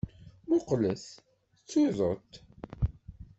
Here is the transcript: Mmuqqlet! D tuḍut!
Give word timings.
Mmuqqlet! 0.45 1.05
D 1.55 1.59
tuḍut! 1.69 2.31